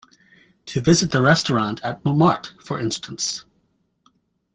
[0.65, 3.45] The visit to the restaurant at Montmartre, for instance.